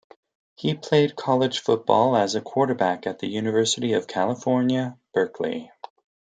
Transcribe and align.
He 0.55 0.73
played 0.73 1.15
college 1.15 1.59
football 1.59 2.17
as 2.17 2.33
a 2.33 2.41
quarterback 2.41 3.05
at 3.05 3.19
the 3.19 3.27
University 3.27 3.93
of 3.93 4.07
California, 4.07 4.97
Berkeley. 5.13 5.69